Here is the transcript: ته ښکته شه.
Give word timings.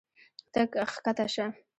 ته 0.51 0.61
ښکته 0.91 1.25
شه. 1.33 1.45